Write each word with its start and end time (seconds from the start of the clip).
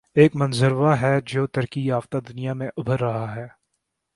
ایک 0.15 0.35
منظروہ 0.35 0.95
ہے 1.01 1.19
جو 1.25 1.47
ترقی 1.47 1.85
یافتہ 1.85 2.17
دنیا 2.17 2.53
میں 2.53 2.69
ابھر 2.77 2.99
رہا 2.99 3.35
ہے۔ 3.35 3.47